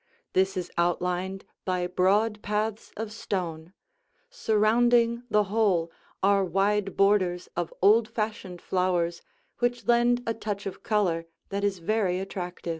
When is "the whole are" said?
5.29-6.43